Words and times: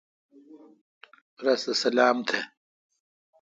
رس 1.43 1.61
تھ 1.65 1.71
سلام 1.83 2.17
تھ۔ 2.27 2.39